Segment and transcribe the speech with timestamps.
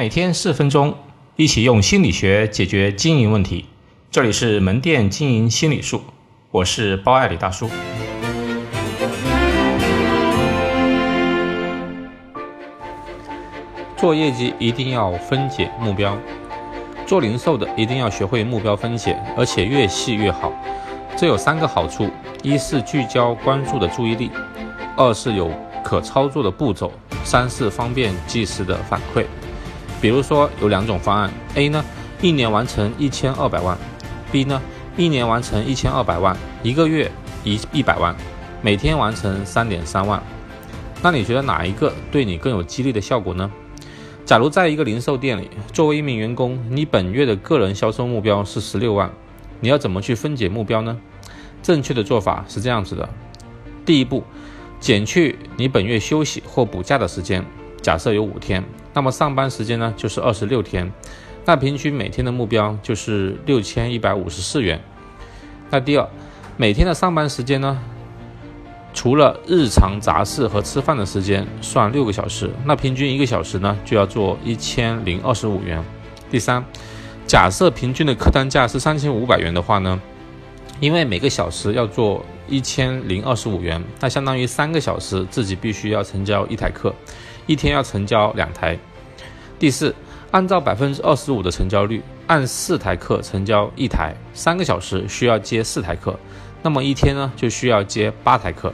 [0.00, 0.94] 每天四分钟，
[1.36, 3.66] 一起用心理学解决经营问题。
[4.10, 6.00] 这里是门店经营心理术，
[6.50, 7.68] 我是包爱李大叔。
[13.94, 16.16] 做业绩一定要分解目标，
[17.04, 20.50] 做零售的一定要学会目标分解，而且越细越好。
[21.14, 22.08] 这有三个好处：
[22.42, 24.30] 一是聚焦关注的注意力；
[24.96, 25.50] 二是有
[25.84, 26.90] 可操作的步骤；
[27.22, 29.26] 三是方便及时的反馈。
[30.00, 31.84] 比如说有两种方案：A 呢，
[32.22, 33.76] 一年完成一千二百万
[34.32, 34.60] ；B 呢，
[34.96, 37.10] 一年完成一千二百万，一个月
[37.44, 38.16] 一一百万，
[38.62, 40.22] 每天完成三点三万。
[41.02, 43.50] 那你觉得哪一个对你更有激励的效果呢？
[44.24, 49.10] 假如在一个零售店里，作为一名员工，你本月的个人销售目标是十六万，
[49.60, 50.96] 你要怎么去分解目标呢？
[51.62, 53.08] 正确的做法是这样子的：
[53.84, 54.22] 第一步，
[54.78, 57.44] 减去你本月休息或补假的时间，
[57.82, 60.92] 假设有五天，那么上班时间呢就是二十六天，
[61.44, 64.80] 那平均每天的目标就是六千一百五十四元。
[65.70, 66.08] 那第二，
[66.56, 67.78] 每天的上班时间呢？
[68.92, 75.80] 除了日常杂事和吃饭的时间算六个小时，那平均一个小时呢就要做一千零二十五元。
[76.28, 76.64] 第三，
[77.24, 80.00] 假设平均的客单价是三千五百元的话呢，
[80.80, 86.92] 因为每个小时要做一千零二十五元，那相当于三个小时自己必须要成交一台课，
[87.50, 88.78] 一天要成交两台。
[89.58, 89.92] 第四，
[90.30, 96.16] 按照百分之二十五的成交率，按四台课成交一台，三个小时需要接四台课。
[96.62, 98.72] 那么一天呢，就需要接八台课。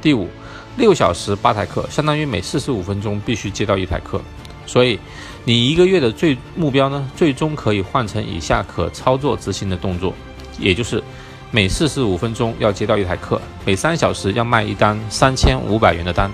[0.00, 0.28] 第五，
[0.76, 4.20] 六小时八台课，相当于每四十五分钟必须接到一台课。
[4.64, 4.96] 所以，
[5.44, 10.14] 你一个月的最目标呢，最终可以换成以下可操作执行的动作，
[10.60, 11.02] 也就是
[11.50, 16.30] 每四十五分钟要接到一台课，每三小时要卖一单三千五百元的单，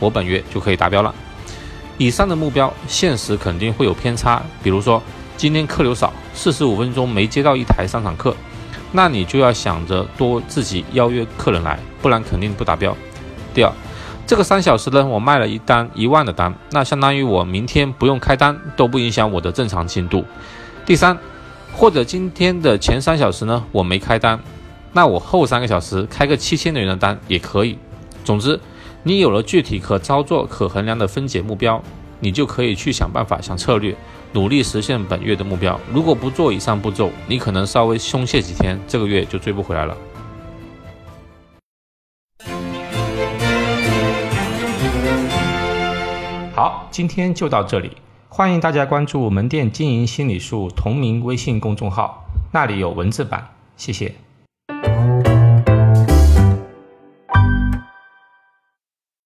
[0.00, 1.14] 我本月就可以达标了。
[1.96, 5.00] 以上的目标，现实肯定会有偏差，比如说
[5.36, 8.34] 今天客流少，四十五分钟没接到一台商场课。
[8.92, 12.96] 那你就要想着多自己邀约客人来，不然肯定不达标。
[13.54, 13.72] 第二，
[14.26, 20.24] 这个三小时呢，我卖了一单一万的单，那相当于我明天不用开单都不影响我的正常进度。
[20.84, 21.16] 第三，
[21.72, 24.40] 或者今天的前三小时呢，我没开单，
[24.92, 27.78] 那我后三个小时开个七千元的单也可以。
[28.24, 28.58] 总之，
[29.02, 31.82] 你有了具体可操作、可衡量的分解目标。
[32.22, 33.96] 你就可以去想办法、想策略，
[34.34, 35.80] 努力实现本月的目标。
[35.90, 39.96] 如果不做以上步骤，你可能稍微松懈几天，这个月就追不回来了。
[46.54, 47.92] 好，今天就到这里，
[48.28, 52.22] 欢迎大家关注门店经营心理术同名微信公众号，
[52.52, 54.14] 那里有文字版，谢谢。